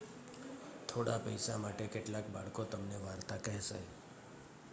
[0.89, 3.81] થોડા પૈસા માટે કેટલાક બાળકો તમને વાર્તા કહેશે